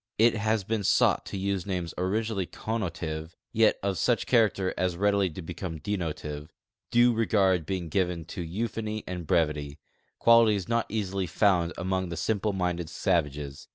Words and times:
It 0.17 0.33
has 0.35 0.63
been 0.63 0.83
sought 0.83 1.27
to 1.27 1.37
use 1.37 1.67
names 1.67 1.93
originally 1.95 2.47
con 2.47 2.81
notive 2.81 3.35
yet 3.53 3.77
of 3.83 3.99
such 3.99 4.25
character 4.25 4.73
as 4.75 4.97
readily 4.97 5.29
to 5.29 5.43
become 5.43 5.77
denotive, 5.77 6.49
due 6.89 7.13
regard 7.13 7.67
l)eing 7.67 7.87
given 7.87 8.25
to 8.25 8.41
euphony 8.41 9.03
and 9.05 9.27
brevity— 9.27 9.77
qualities 10.17 10.67
not 10.67 10.87
easily 10.89 11.27
found 11.27 11.71
among 11.77 12.09
the 12.09 12.17
simple 12.17 12.51
minded 12.51 12.89
savages. 12.89 13.67